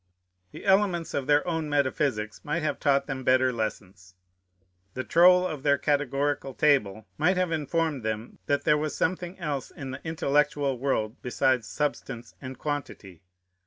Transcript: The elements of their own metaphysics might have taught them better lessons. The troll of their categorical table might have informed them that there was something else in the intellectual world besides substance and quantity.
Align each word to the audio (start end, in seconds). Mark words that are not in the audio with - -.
The 0.51 0.65
elements 0.65 1.13
of 1.13 1.27
their 1.27 1.47
own 1.47 1.69
metaphysics 1.69 2.43
might 2.43 2.63
have 2.63 2.79
taught 2.79 3.05
them 3.05 3.23
better 3.23 3.53
lessons. 3.53 4.15
The 4.95 5.03
troll 5.03 5.45
of 5.45 5.61
their 5.61 5.77
categorical 5.77 6.55
table 6.55 7.05
might 7.19 7.37
have 7.37 7.51
informed 7.51 8.01
them 8.01 8.39
that 8.47 8.63
there 8.63 8.79
was 8.79 8.95
something 8.95 9.37
else 9.37 9.69
in 9.69 9.91
the 9.91 10.01
intellectual 10.03 10.79
world 10.79 11.17
besides 11.21 11.67
substance 11.67 12.33
and 12.41 12.57
quantity. 12.57 13.21